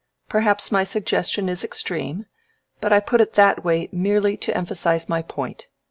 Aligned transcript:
"Perhaps 0.27 0.71
my 0.71 0.83
suggestion 0.83 1.47
is 1.47 1.63
extreme, 1.63 2.25
but 2.79 2.91
I 2.91 2.99
put 2.99 3.21
it 3.21 3.33
that 3.33 3.63
way 3.63 3.87
merely 3.91 4.35
to 4.35 4.57
emphasize 4.57 5.07
my 5.07 5.21
point. 5.21 5.67